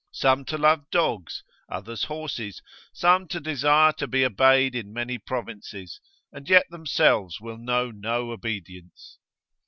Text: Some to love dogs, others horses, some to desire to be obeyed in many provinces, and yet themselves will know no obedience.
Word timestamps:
Some 0.09 0.45
to 0.45 0.57
love 0.57 0.89
dogs, 0.89 1.43
others 1.69 2.05
horses, 2.05 2.63
some 2.91 3.27
to 3.27 3.39
desire 3.39 3.93
to 3.99 4.07
be 4.07 4.25
obeyed 4.25 4.73
in 4.73 4.91
many 4.91 5.19
provinces, 5.19 6.01
and 6.31 6.49
yet 6.49 6.65
themselves 6.71 7.39
will 7.39 7.59
know 7.59 7.91
no 7.91 8.31
obedience. 8.31 9.19